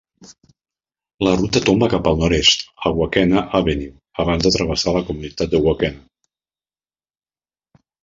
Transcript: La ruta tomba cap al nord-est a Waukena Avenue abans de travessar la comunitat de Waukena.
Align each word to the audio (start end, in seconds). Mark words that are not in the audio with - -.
La 1.27 1.33
ruta 1.41 1.61
tomba 1.67 1.89
cap 1.91 2.09
al 2.13 2.17
nord-est 2.23 2.65
a 2.87 2.93
Waukena 3.01 3.45
Avenue 3.61 3.93
abans 4.27 4.49
de 4.49 4.55
travessar 4.59 4.97
la 4.99 5.07
comunitat 5.13 5.57
de 5.57 5.65
Waukena. 5.71 6.07